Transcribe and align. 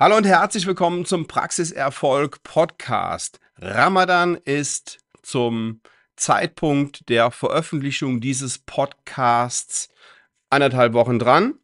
Hallo 0.00 0.16
und 0.16 0.26
herzlich 0.26 0.64
willkommen 0.64 1.04
zum 1.06 1.26
Praxiserfolg 1.26 2.44
Podcast. 2.44 3.40
Ramadan 3.56 4.36
ist 4.36 5.00
zum 5.22 5.80
Zeitpunkt 6.14 7.08
der 7.08 7.32
Veröffentlichung 7.32 8.20
dieses 8.20 8.60
Podcasts 8.60 9.88
anderthalb 10.50 10.92
Wochen 10.92 11.18
dran 11.18 11.54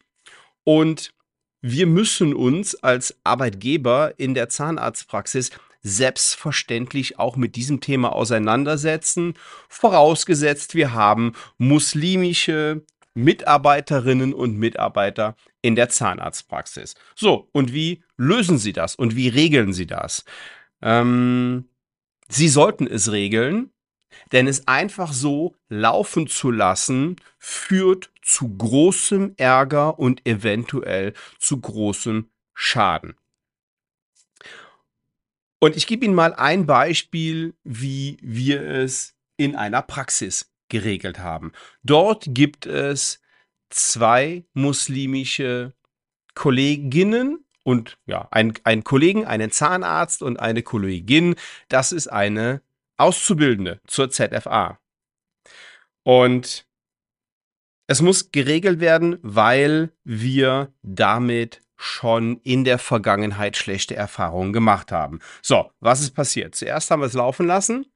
und 0.64 1.14
wir 1.60 1.86
müssen 1.86 2.34
uns 2.34 2.74
als 2.74 3.16
Arbeitgeber 3.22 4.14
in 4.16 4.34
der 4.34 4.48
Zahnarztpraxis 4.48 5.52
selbstverständlich 5.84 7.20
auch 7.20 7.36
mit 7.36 7.54
diesem 7.54 7.80
Thema 7.80 8.14
auseinandersetzen, 8.14 9.34
vorausgesetzt 9.68 10.74
wir 10.74 10.92
haben 10.92 11.34
muslimische 11.58 12.82
Mitarbeiterinnen 13.14 14.34
und 14.34 14.58
Mitarbeiter 14.58 15.36
in 15.62 15.76
der 15.76 15.88
Zahnarztpraxis. 15.88 16.94
So, 17.14 17.48
und 17.52 17.72
wie 17.72 18.02
lösen 18.16 18.58
Sie 18.58 18.72
das 18.72 18.96
und 18.96 19.16
wie 19.16 19.28
regeln 19.28 19.72
Sie 19.72 19.86
das? 19.86 20.24
Ähm, 20.82 21.68
Sie 22.28 22.48
sollten 22.48 22.86
es 22.86 23.12
regeln, 23.12 23.70
denn 24.32 24.46
es 24.46 24.66
einfach 24.66 25.12
so 25.12 25.54
laufen 25.68 26.26
zu 26.26 26.50
lassen, 26.50 27.16
führt 27.38 28.10
zu 28.22 28.56
großem 28.56 29.34
Ärger 29.36 29.98
und 29.98 30.26
eventuell 30.26 31.12
zu 31.38 31.60
großem 31.60 32.30
Schaden. 32.54 33.14
Und 35.60 35.76
ich 35.76 35.86
gebe 35.86 36.04
Ihnen 36.04 36.14
mal 36.14 36.34
ein 36.34 36.66
Beispiel, 36.66 37.54
wie 37.64 38.18
wir 38.20 38.62
es 38.62 39.14
in 39.36 39.56
einer 39.56 39.82
Praxis 39.82 40.53
geregelt 40.74 41.20
haben. 41.20 41.52
Dort 41.84 42.24
gibt 42.26 42.66
es 42.66 43.22
zwei 43.70 44.44
muslimische 44.54 45.72
Kolleginnen 46.34 47.44
und 47.62 47.96
ja, 48.06 48.26
ein, 48.32 48.54
ein 48.64 48.82
Kollegen, 48.82 49.24
einen 49.24 49.52
Zahnarzt 49.52 50.20
und 50.20 50.40
eine 50.40 50.64
Kollegin. 50.64 51.36
Das 51.68 51.92
ist 51.92 52.08
eine 52.08 52.60
Auszubildende 52.96 53.80
zur 53.86 54.10
ZFA. 54.10 54.80
Und 56.02 56.66
es 57.86 58.02
muss 58.02 58.32
geregelt 58.32 58.80
werden, 58.80 59.18
weil 59.22 59.92
wir 60.02 60.72
damit 60.82 61.60
schon 61.76 62.40
in 62.42 62.64
der 62.64 62.78
Vergangenheit 62.78 63.56
schlechte 63.56 63.94
Erfahrungen 63.94 64.52
gemacht 64.52 64.90
haben. 64.90 65.20
So, 65.40 65.70
was 65.78 66.00
ist 66.00 66.12
passiert? 66.12 66.56
Zuerst 66.56 66.90
haben 66.90 67.00
wir 67.00 67.06
es 67.06 67.12
laufen 67.12 67.46
lassen 67.46 67.86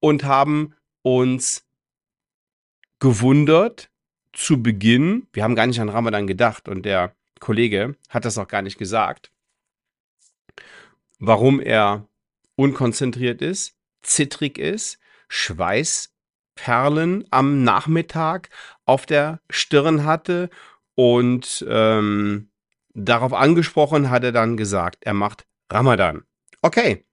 und 0.00 0.24
haben 0.24 0.74
uns 1.02 1.67
gewundert 2.98 3.90
zu 4.32 4.62
Beginn, 4.62 5.26
wir 5.32 5.42
haben 5.42 5.56
gar 5.56 5.66
nicht 5.66 5.80
an 5.80 5.88
Ramadan 5.88 6.26
gedacht 6.26 6.68
und 6.68 6.84
der 6.84 7.14
Kollege 7.40 7.96
hat 8.08 8.24
das 8.24 8.38
auch 8.38 8.48
gar 8.48 8.62
nicht 8.62 8.78
gesagt, 8.78 9.32
warum 11.18 11.60
er 11.60 12.06
unkonzentriert 12.56 13.42
ist, 13.42 13.76
zittrig 14.02 14.58
ist, 14.58 14.98
Schweißperlen 15.28 17.24
am 17.30 17.62
Nachmittag 17.62 18.50
auf 18.84 19.06
der 19.06 19.40
Stirn 19.50 20.04
hatte 20.04 20.50
und 20.94 21.64
ähm, 21.68 22.50
darauf 22.94 23.32
angesprochen 23.32 24.10
hat 24.10 24.24
er 24.24 24.32
dann 24.32 24.56
gesagt, 24.56 24.98
er 25.02 25.14
macht 25.14 25.46
Ramadan. 25.70 26.24
Okay, 26.62 27.04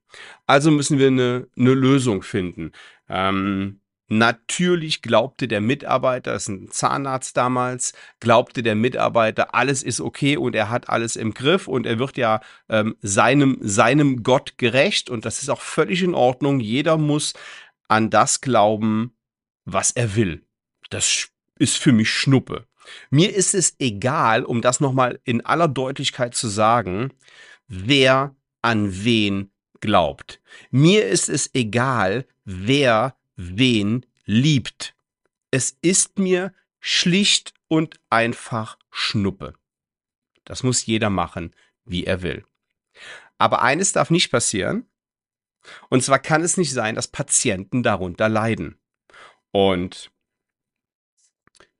also 0.46 0.70
müssen 0.70 0.98
wir 0.98 1.08
eine, 1.08 1.48
eine 1.56 1.74
Lösung 1.74 2.22
finden. 2.22 2.72
Ähm, 3.08 3.80
Natürlich 4.08 5.02
glaubte 5.02 5.48
der 5.48 5.60
Mitarbeiter, 5.60 6.32
das 6.32 6.44
ist 6.44 6.48
ein 6.48 6.70
Zahnarzt 6.70 7.36
damals, 7.36 7.92
glaubte 8.20 8.62
der 8.62 8.76
Mitarbeiter, 8.76 9.54
alles 9.54 9.82
ist 9.82 10.00
okay 10.00 10.36
und 10.36 10.54
er 10.54 10.70
hat 10.70 10.88
alles 10.88 11.16
im 11.16 11.34
Griff 11.34 11.66
und 11.66 11.86
er 11.86 11.98
wird 11.98 12.16
ja 12.16 12.40
ähm, 12.68 12.96
seinem, 13.02 13.58
seinem 13.60 14.22
Gott 14.22 14.58
gerecht 14.58 15.10
und 15.10 15.24
das 15.24 15.42
ist 15.42 15.48
auch 15.48 15.60
völlig 15.60 16.02
in 16.02 16.14
Ordnung. 16.14 16.60
Jeder 16.60 16.98
muss 16.98 17.34
an 17.88 18.08
das 18.08 18.40
glauben, 18.40 19.12
was 19.64 19.90
er 19.90 20.14
will. 20.14 20.44
Das 20.90 21.28
ist 21.58 21.76
für 21.76 21.92
mich 21.92 22.10
Schnuppe. 22.10 22.66
Mir 23.10 23.34
ist 23.34 23.54
es 23.54 23.74
egal, 23.80 24.44
um 24.44 24.62
das 24.62 24.78
nochmal 24.78 25.18
in 25.24 25.44
aller 25.44 25.66
Deutlichkeit 25.66 26.36
zu 26.36 26.46
sagen, 26.46 27.12
wer 27.66 28.36
an 28.62 29.04
wen 29.04 29.50
glaubt. 29.80 30.40
Mir 30.70 31.06
ist 31.06 31.28
es 31.28 31.50
egal, 31.54 32.26
wer 32.44 33.16
wen 33.36 34.04
liebt. 34.24 34.94
Es 35.50 35.76
ist 35.80 36.18
mir 36.18 36.52
schlicht 36.80 37.54
und 37.68 38.00
einfach 38.10 38.78
Schnuppe. 38.90 39.54
Das 40.44 40.62
muss 40.62 40.86
jeder 40.86 41.10
machen, 41.10 41.54
wie 41.84 42.04
er 42.04 42.22
will. 42.22 42.44
Aber 43.38 43.62
eines 43.62 43.92
darf 43.92 44.10
nicht 44.10 44.30
passieren. 44.30 44.86
Und 45.88 46.02
zwar 46.02 46.18
kann 46.18 46.42
es 46.42 46.56
nicht 46.56 46.72
sein, 46.72 46.94
dass 46.94 47.08
Patienten 47.08 47.82
darunter 47.82 48.28
leiden. 48.28 48.78
Und 49.50 50.10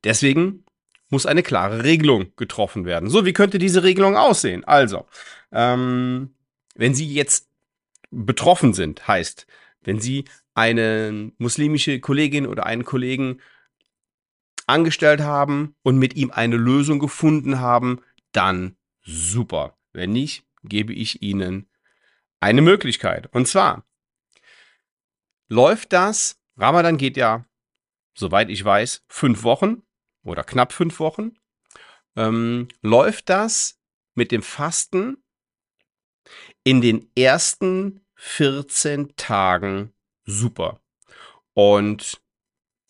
deswegen 0.03 0.65
muss 1.09 1.25
eine 1.25 1.43
klare 1.43 1.83
Regelung 1.83 2.33
getroffen 2.35 2.85
werden. 2.85 3.09
So, 3.09 3.25
wie 3.25 3.33
könnte 3.33 3.59
diese 3.59 3.83
Regelung 3.83 4.17
aussehen? 4.17 4.65
Also, 4.65 5.07
ähm, 5.51 6.35
wenn 6.75 6.93
Sie 6.93 7.11
jetzt 7.11 7.49
betroffen 8.11 8.73
sind, 8.73 9.07
heißt, 9.07 9.47
wenn 9.81 10.01
Sie 10.01 10.25
eine 10.57 11.31
muslimische 11.37 11.99
Kollegin 11.99 12.47
oder 12.47 12.65
einen 12.65 12.83
Kollegen 12.83 13.39
angestellt 14.65 15.21
haben 15.21 15.75
und 15.83 15.99
mit 15.99 16.15
ihm 16.15 16.31
eine 16.31 16.57
Lösung 16.57 16.97
gefunden 16.97 17.59
haben, 17.59 18.01
dann 18.31 18.75
super. 19.03 19.77
Wenn 19.93 20.11
nicht, 20.11 20.47
gebe 20.63 20.93
ich 20.93 21.21
Ihnen 21.21 21.69
eine 22.39 22.63
Möglichkeit. 22.63 23.31
Und 23.33 23.47
zwar 23.47 23.85
läuft 25.47 25.93
das, 25.93 26.41
Ramadan 26.57 26.97
geht 26.97 27.17
ja, 27.17 27.45
soweit 28.15 28.49
ich 28.49 28.65
weiß, 28.65 29.05
fünf 29.07 29.43
Wochen 29.43 29.83
oder 30.23 30.43
knapp 30.43 30.73
fünf 30.73 30.99
Wochen, 30.99 31.37
ähm, 32.15 32.67
läuft 32.81 33.29
das 33.29 33.79
mit 34.15 34.31
dem 34.31 34.41
Fasten 34.41 35.23
in 36.63 36.81
den 36.81 37.11
ersten 37.15 38.01
14 38.15 39.15
Tagen 39.15 39.93
super. 40.27 40.79
Und 41.53 42.21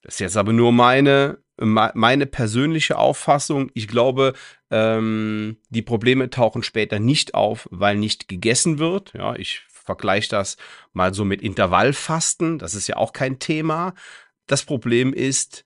das 0.01 0.15
ist 0.15 0.19
jetzt 0.19 0.37
aber 0.37 0.51
nur 0.51 0.73
meine, 0.73 1.37
meine 1.57 2.25
persönliche 2.25 2.97
Auffassung. 2.97 3.71
Ich 3.73 3.87
glaube, 3.87 4.33
ähm, 4.69 5.57
die 5.69 5.81
Probleme 5.81 6.29
tauchen 6.29 6.63
später 6.63 6.99
nicht 6.99 7.33
auf, 7.33 7.67
weil 7.71 7.95
nicht 7.95 8.27
gegessen 8.27 8.79
wird. 8.79 9.13
Ja, 9.13 9.35
ich 9.35 9.61
vergleiche 9.69 10.29
das 10.29 10.57
mal 10.93 11.13
so 11.13 11.23
mit 11.23 11.41
Intervallfasten. 11.41 12.59
Das 12.59 12.75
ist 12.75 12.87
ja 12.87 12.97
auch 12.97 13.13
kein 13.13 13.39
Thema. 13.39 13.93
Das 14.45 14.63
Problem 14.63 15.13
ist 15.13 15.65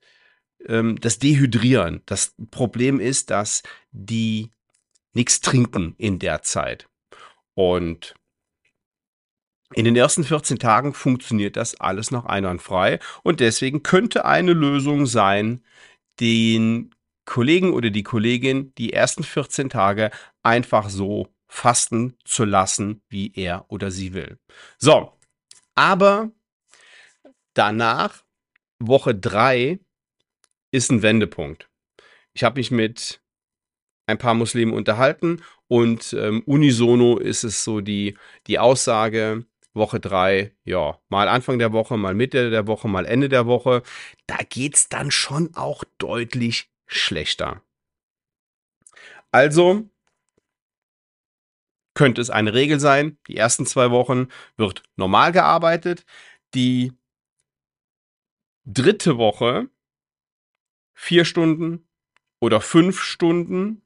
ähm, 0.66 1.00
das 1.00 1.18
Dehydrieren. 1.18 2.02
Das 2.06 2.34
Problem 2.50 3.00
ist, 3.00 3.30
dass 3.30 3.62
die 3.90 4.50
nichts 5.12 5.40
trinken 5.40 5.94
in 5.98 6.18
der 6.18 6.42
Zeit. 6.42 6.88
Und 7.54 8.14
in 9.74 9.84
den 9.84 9.96
ersten 9.96 10.24
14 10.24 10.58
Tagen 10.58 10.94
funktioniert 10.94 11.56
das 11.56 11.80
alles 11.80 12.10
noch 12.10 12.24
einwandfrei 12.26 12.98
und 13.22 13.40
deswegen 13.40 13.82
könnte 13.82 14.24
eine 14.24 14.52
Lösung 14.52 15.06
sein, 15.06 15.62
den 16.20 16.94
Kollegen 17.24 17.72
oder 17.72 17.90
die 17.90 18.02
Kollegin 18.02 18.74
die 18.76 18.92
ersten 18.92 19.22
14 19.22 19.70
Tage 19.70 20.10
einfach 20.42 20.88
so 20.88 21.28
fasten 21.48 22.16
zu 22.24 22.44
lassen, 22.44 23.02
wie 23.08 23.32
er 23.34 23.66
oder 23.68 23.90
sie 23.90 24.14
will. 24.14 24.38
So, 24.78 25.12
aber 25.74 26.30
danach, 27.54 28.24
Woche 28.78 29.14
3, 29.14 29.78
ist 30.70 30.90
ein 30.90 31.02
Wendepunkt. 31.02 31.68
Ich 32.32 32.44
habe 32.44 32.58
mich 32.58 32.70
mit 32.70 33.20
ein 34.06 34.18
paar 34.18 34.34
Muslimen 34.34 34.74
unterhalten 34.74 35.42
und 35.68 36.14
ähm, 36.14 36.42
unisono 36.46 37.18
ist 37.18 37.44
es 37.44 37.62
so 37.62 37.80
die, 37.80 38.16
die 38.46 38.58
Aussage, 38.58 39.44
Woche 39.74 40.00
drei, 40.00 40.54
ja, 40.64 40.98
mal 41.08 41.28
Anfang 41.28 41.58
der 41.58 41.72
Woche, 41.72 41.96
mal 41.96 42.14
Mitte 42.14 42.50
der 42.50 42.66
Woche, 42.66 42.88
mal 42.88 43.06
Ende 43.06 43.28
der 43.28 43.46
Woche. 43.46 43.82
Da 44.26 44.38
geht's 44.48 44.88
dann 44.88 45.10
schon 45.10 45.54
auch 45.54 45.84
deutlich 45.98 46.70
schlechter. 46.86 47.62
Also 49.30 49.88
könnte 51.94 52.20
es 52.20 52.30
eine 52.30 52.54
Regel 52.54 52.80
sein, 52.80 53.18
die 53.28 53.36
ersten 53.36 53.66
zwei 53.66 53.90
Wochen 53.90 54.28
wird 54.56 54.82
normal 54.96 55.32
gearbeitet, 55.32 56.04
die 56.54 56.92
dritte 58.64 59.18
Woche 59.18 59.68
vier 60.94 61.24
Stunden 61.24 61.88
oder 62.40 62.60
fünf 62.60 63.00
Stunden 63.00 63.82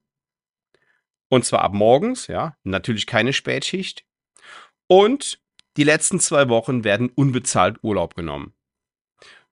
und 1.29 1.45
zwar 1.45 1.63
ab 1.63 1.73
morgens, 1.73 2.29
ja, 2.29 2.57
natürlich 2.63 3.07
keine 3.07 3.33
Spätschicht 3.33 4.05
und 4.87 5.41
die 5.77 5.85
letzten 5.85 6.21
zwei 6.21 6.49
Wochen 6.49 6.85
werden 6.85 7.11
unbezahlt 7.11 7.79
Urlaub 7.83 8.15
genommen. 8.15 8.53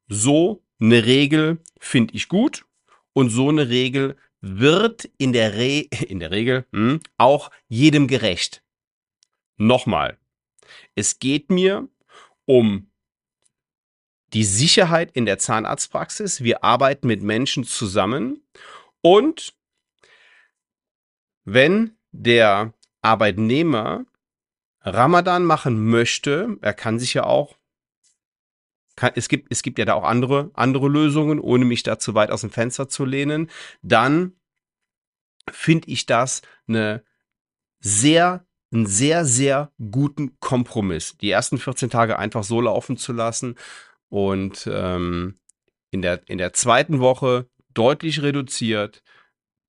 So 0.08 0.62
eine 0.80 1.04
Regel 1.04 1.58
finde 1.78 2.14
ich 2.14 2.28
gut 2.28 2.64
und 3.12 3.30
so 3.30 3.48
eine 3.48 3.68
Regel 3.68 4.16
wird 4.40 5.10
in 5.18 5.32
der, 5.32 5.54
Re 5.54 5.80
in 6.08 6.20
der 6.20 6.30
Regel 6.30 6.66
hm, 6.72 7.00
auch 7.16 7.50
jedem 7.68 8.08
gerecht. 8.08 8.62
Nochmal. 9.56 10.18
Es 10.94 11.18
geht 11.18 11.50
mir 11.50 11.88
um 12.44 12.90
die 14.32 14.44
Sicherheit 14.44 15.12
in 15.12 15.26
der 15.26 15.38
Zahnarztpraxis. 15.38 16.42
Wir 16.42 16.64
arbeiten 16.64 17.06
mit 17.06 17.22
Menschen 17.22 17.64
zusammen 17.64 18.42
und 19.00 19.54
wenn 21.44 21.96
der 22.10 22.74
Arbeitnehmer 23.00 24.06
Ramadan 24.84 25.44
machen 25.44 25.88
möchte, 25.88 26.56
er 26.60 26.74
kann 26.74 26.98
sich 26.98 27.14
ja 27.14 27.24
auch, 27.24 27.56
kann, 28.96 29.12
es, 29.16 29.28
gibt, 29.28 29.50
es 29.50 29.62
gibt 29.62 29.78
ja 29.78 29.84
da 29.84 29.94
auch 29.94 30.04
andere, 30.04 30.50
andere 30.54 30.88
Lösungen, 30.88 31.40
ohne 31.40 31.64
mich 31.64 31.82
da 31.82 31.98
zu 31.98 32.14
weit 32.14 32.30
aus 32.30 32.42
dem 32.42 32.50
Fenster 32.50 32.88
zu 32.88 33.04
lehnen, 33.04 33.50
dann 33.82 34.34
finde 35.50 35.88
ich 35.88 36.06
das 36.06 36.42
eine 36.66 37.02
sehr 37.80 38.46
einen 38.74 38.86
sehr, 38.86 39.24
sehr 39.24 39.72
guten 39.90 40.38
Kompromiss. 40.40 41.16
Die 41.18 41.30
ersten 41.30 41.58
14 41.58 41.90
Tage 41.90 42.18
einfach 42.18 42.42
so 42.42 42.60
laufen 42.60 42.96
zu 42.96 43.12
lassen 43.12 43.54
und 44.08 44.68
ähm, 44.70 45.36
in, 45.90 46.02
der, 46.02 46.28
in 46.28 46.38
der 46.38 46.52
zweiten 46.52 46.98
Woche 46.98 47.48
deutlich 47.72 48.22
reduziert, 48.22 49.02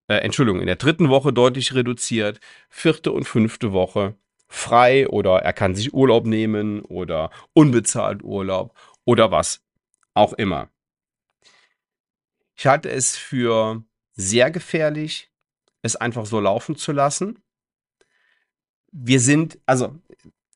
äh, 0.08 0.16
Entschuldigung, 0.16 0.60
in 0.60 0.68
der 0.68 0.76
dritten 0.76 1.10
Woche 1.10 1.32
deutlich 1.32 1.74
reduziert, 1.76 2.40
vierte 2.70 3.12
und 3.12 3.26
fünfte 3.26 3.72
Woche 3.72 4.16
frei 4.56 5.08
oder 5.08 5.40
er 5.40 5.54
kann 5.54 5.76
sich 5.76 5.94
Urlaub 5.94 6.26
nehmen 6.26 6.82
oder 6.82 7.30
unbezahlt 7.54 8.24
Urlaub 8.24 8.74
oder 9.06 9.32
was 9.32 9.62
auch 10.14 10.34
immer. 10.34 10.70
Ich 12.56 12.66
halte 12.68 12.90
es 12.90 13.18
für 13.18 13.84
sehr 14.14 14.50
gefährlich, 14.50 15.30
es 15.82 15.96
einfach 15.96 16.26
so 16.26 16.40
laufen 16.40 16.76
zu 16.76 16.92
lassen 16.92 17.44
wir 18.96 19.20
sind, 19.20 19.60
also 19.66 19.94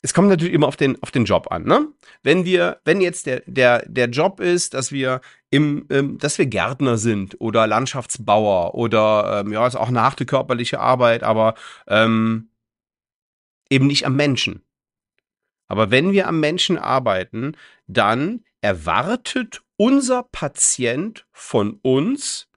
es 0.02 0.14
kommt 0.14 0.30
natürlich 0.30 0.54
immer 0.54 0.68
auf 0.68 0.78
den, 0.78 1.02
auf 1.04 1.12
den 1.12 1.26
Job 1.26 1.52
an, 1.52 1.66
ne? 1.66 1.88
Wenn 2.24 2.46
wir, 2.46 2.80
wenn 2.86 3.02
jetzt 3.02 3.26
der, 3.26 3.44
der, 3.46 3.84
der 3.86 4.08
Job 4.08 4.40
ist, 4.40 4.74
dass 4.74 4.94
wir 4.94 5.20
im, 5.50 5.88
ähm, 5.90 6.18
dass 6.18 6.38
wir 6.38 6.46
Gärtner 6.46 6.98
sind 6.98 7.40
oder 7.42 7.68
Landschaftsbauer 7.68 8.76
oder 8.76 9.42
ähm, 9.42 9.52
ja, 9.52 9.68
ist 9.68 9.76
auch 9.76 9.90
eine 9.90 10.02
harte 10.02 10.26
körperliche 10.26 10.80
Arbeit, 10.80 11.24
aber 11.24 11.56
ähm, 11.88 12.50
eben 13.70 13.88
nicht 13.88 14.06
am 14.06 14.16
Menschen. 14.16 14.64
Aber 15.68 15.92
wenn 15.92 16.12
wir 16.12 16.28
am 16.28 16.40
Menschen 16.40 16.78
arbeiten, 16.78 17.56
dann 17.88 18.44
erwartet 18.62 19.62
unser 19.78 20.24
Patient 20.24 21.28
von 21.32 21.80
uns 21.82 22.48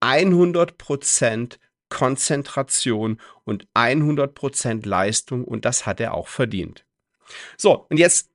100 0.00 0.78
Prozent 0.78 1.58
Konzentration 1.88 3.20
und 3.44 3.68
100% 3.74 4.86
Leistung 4.86 5.44
und 5.44 5.64
das 5.64 5.86
hat 5.86 6.00
er 6.00 6.14
auch 6.14 6.28
verdient. 6.28 6.84
So, 7.56 7.86
und 7.88 7.98
jetzt 7.98 8.30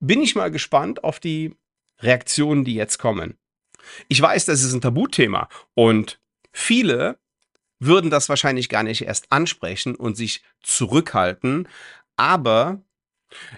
bin 0.00 0.22
ich 0.22 0.34
mal 0.34 0.50
gespannt 0.50 1.04
auf 1.04 1.20
die 1.20 1.56
Reaktionen, 2.00 2.64
die 2.64 2.74
jetzt 2.74 2.98
kommen. 2.98 3.38
Ich 4.08 4.20
weiß, 4.20 4.46
das 4.46 4.62
ist 4.62 4.72
ein 4.72 4.80
Tabuthema 4.80 5.48
und 5.74 6.20
viele 6.52 7.18
würden 7.84 8.10
das 8.10 8.28
wahrscheinlich 8.28 8.68
gar 8.68 8.82
nicht 8.82 9.02
erst 9.02 9.30
ansprechen 9.30 9.94
und 9.94 10.16
sich 10.16 10.42
zurückhalten, 10.62 11.68
aber 12.16 12.82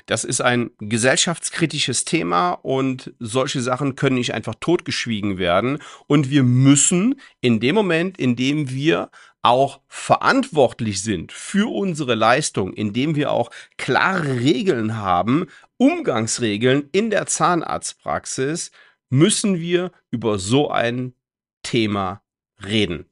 das 0.06 0.24
ist 0.24 0.40
ein 0.40 0.70
gesellschaftskritisches 0.78 2.04
Thema 2.04 2.52
und 2.52 3.12
solche 3.18 3.60
Sachen 3.60 3.94
können 3.96 4.16
nicht 4.16 4.34
einfach 4.34 4.54
totgeschwiegen 4.58 5.38
werden. 5.38 5.78
Und 6.06 6.30
wir 6.30 6.42
müssen 6.42 7.20
in 7.40 7.60
dem 7.60 7.74
Moment, 7.74 8.18
in 8.18 8.36
dem 8.36 8.70
wir 8.70 9.10
auch 9.42 9.80
verantwortlich 9.86 11.02
sind 11.02 11.30
für 11.30 11.70
unsere 11.70 12.14
Leistung, 12.14 12.72
indem 12.72 13.14
wir 13.14 13.30
auch 13.30 13.50
klare 13.76 14.40
Regeln 14.40 14.96
haben, 14.96 15.46
Umgangsregeln 15.76 16.88
in 16.92 17.10
der 17.10 17.26
Zahnarztpraxis, 17.26 18.72
müssen 19.08 19.60
wir 19.60 19.92
über 20.10 20.38
so 20.38 20.70
ein 20.70 21.14
Thema 21.62 22.22
reden. 22.64 23.06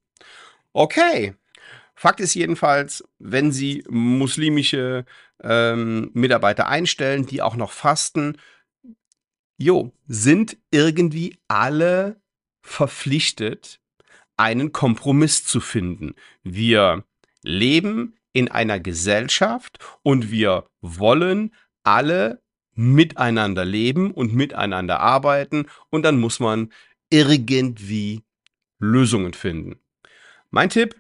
Okay, 0.75 1.35
Fakt 1.95 2.19
ist 2.19 2.35
jedenfalls, 2.35 3.05
wenn 3.21 3.53
Sie 3.53 3.85
muslimische 3.89 5.05
ähm, 5.41 6.11
Mitarbeiter 6.13 6.67
einstellen, 6.67 7.27
die 7.27 7.41
auch 7.41 7.55
noch 7.55 7.71
fasten, 7.71 8.37
jo, 9.57 9.93
sind 10.09 10.57
irgendwie 10.73 11.39
alle 11.47 12.21
verpflichtet, 12.63 13.81
einen 14.37 14.73
Kompromiss 14.73 15.45
zu 15.45 15.61
finden. 15.61 16.15
Wir 16.43 17.05
leben 17.43 18.17
in 18.33 18.51
einer 18.51 18.81
Gesellschaft 18.81 19.79
und 20.03 20.33
wir 20.33 20.67
wollen 20.81 21.55
alle 21.85 22.43
miteinander 22.73 23.65
leben 23.65 24.11
und 24.11 24.35
miteinander 24.35 24.99
arbeiten 24.99 25.67
und 25.91 26.03
dann 26.03 26.19
muss 26.19 26.41
man 26.41 26.73
irgendwie 27.11 28.25
Lösungen 28.81 29.35
finden. 29.35 29.79
Mein 30.55 30.71
Tipp, 30.71 30.95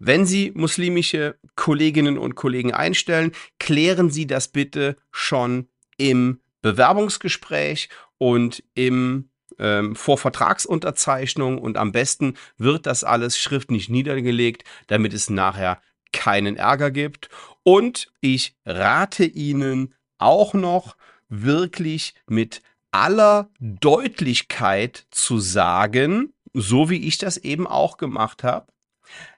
wenn 0.00 0.26
Sie 0.26 0.50
muslimische 0.56 1.38
Kolleginnen 1.54 2.18
und 2.18 2.34
Kollegen 2.34 2.74
einstellen, 2.74 3.30
klären 3.60 4.10
Sie 4.10 4.26
das 4.26 4.48
bitte 4.48 4.96
schon 5.12 5.68
im 5.98 6.40
Bewerbungsgespräch 6.60 7.90
und 8.18 8.64
im 8.74 9.30
ähm, 9.60 9.94
vor 9.94 10.18
Vertragsunterzeichnung 10.18 11.58
und 11.58 11.76
am 11.76 11.92
besten 11.92 12.34
wird 12.58 12.86
das 12.86 13.04
alles 13.04 13.38
schriftlich 13.38 13.88
niedergelegt, 13.88 14.64
damit 14.88 15.14
es 15.14 15.30
nachher 15.30 15.80
keinen 16.12 16.56
Ärger 16.56 16.90
gibt. 16.90 17.28
Und 17.62 18.12
ich 18.20 18.56
rate 18.66 19.26
Ihnen 19.26 19.94
auch 20.18 20.54
noch 20.54 20.96
wirklich 21.28 22.14
mit 22.26 22.62
aller 22.90 23.48
Deutlichkeit 23.60 25.06
zu 25.12 25.38
sagen, 25.38 26.32
so 26.52 26.90
wie 26.90 27.06
ich 27.06 27.18
das 27.18 27.36
eben 27.36 27.66
auch 27.66 27.96
gemacht 27.96 28.44
habe, 28.44 28.72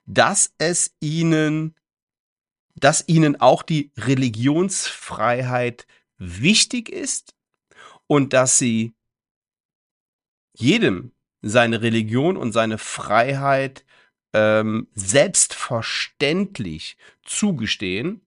dass 0.06 0.54
es 0.58 0.94
ihnen, 1.00 1.74
dass 2.74 3.08
ihnen 3.08 3.40
auch 3.40 3.62
die 3.62 3.92
Religionsfreiheit 3.96 5.86
wichtig 6.18 6.88
ist 6.88 7.34
und 8.06 8.32
dass 8.32 8.58
sie 8.58 8.94
jedem 10.54 11.12
seine 11.42 11.82
Religion 11.82 12.36
und 12.36 12.52
seine 12.52 12.78
Freiheit 12.78 13.84
ähm, 14.32 14.88
selbstverständlich 14.94 16.96
zugestehen. 17.24 18.24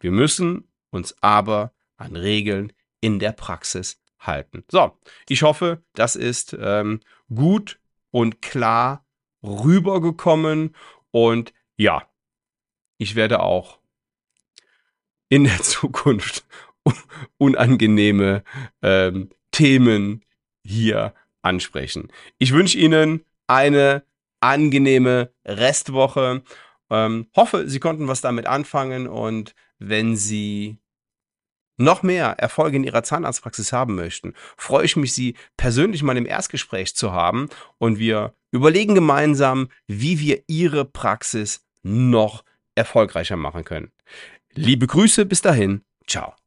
Wir 0.00 0.12
müssen 0.12 0.70
uns 0.90 1.20
aber 1.22 1.74
an 1.96 2.14
Regeln 2.14 2.72
in 3.00 3.18
der 3.18 3.32
Praxis 3.32 4.00
halten. 4.18 4.64
So, 4.70 4.96
ich 5.28 5.42
hoffe, 5.42 5.82
das 5.94 6.16
ist 6.16 6.56
ähm, 6.60 7.00
gut 7.32 7.78
und 8.10 8.42
klar 8.42 9.04
rübergekommen 9.42 10.74
und 11.10 11.52
ja, 11.76 12.08
ich 12.98 13.14
werde 13.14 13.40
auch 13.40 13.78
in 15.28 15.44
der 15.44 15.58
Zukunft 15.62 16.44
unangenehme 17.36 18.42
ähm, 18.82 19.30
Themen 19.50 20.24
hier 20.64 21.14
ansprechen. 21.42 22.08
Ich 22.38 22.52
wünsche 22.52 22.78
Ihnen 22.78 23.24
eine 23.46 24.02
angenehme 24.40 25.32
Restwoche. 25.44 26.42
Ähm, 26.90 27.26
hoffe, 27.36 27.68
Sie 27.68 27.80
konnten 27.80 28.08
was 28.08 28.20
damit 28.20 28.46
anfangen 28.46 29.06
und 29.06 29.54
wenn 29.78 30.16
Sie 30.16 30.78
noch 31.78 32.02
mehr 32.02 32.30
Erfolge 32.38 32.76
in 32.76 32.84
Ihrer 32.84 33.02
Zahnarztpraxis 33.02 33.72
haben 33.72 33.94
möchten, 33.94 34.34
freue 34.56 34.84
ich 34.84 34.96
mich, 34.96 35.14
Sie 35.14 35.34
persönlich 35.56 36.02
mal 36.02 36.16
im 36.16 36.26
Erstgespräch 36.26 36.94
zu 36.94 37.12
haben 37.12 37.48
und 37.78 37.98
wir 37.98 38.34
überlegen 38.50 38.94
gemeinsam, 38.94 39.68
wie 39.86 40.20
wir 40.20 40.42
Ihre 40.46 40.84
Praxis 40.84 41.64
noch 41.82 42.44
erfolgreicher 42.74 43.36
machen 43.36 43.64
können. 43.64 43.90
Liebe 44.52 44.86
Grüße, 44.86 45.24
bis 45.24 45.40
dahin, 45.40 45.82
ciao. 46.06 46.37